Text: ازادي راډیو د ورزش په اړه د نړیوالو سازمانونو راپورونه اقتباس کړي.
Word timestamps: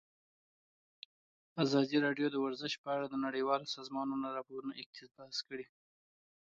ازادي 1.63 1.97
راډیو 2.05 2.27
د 2.31 2.35
ورزش 2.45 2.73
په 2.83 2.87
اړه 2.95 3.05
د 3.09 3.15
نړیوالو 3.25 3.71
سازمانونو 3.75 4.27
راپورونه 4.37 4.73
اقتباس 4.81 5.35
کړي. 5.47 5.65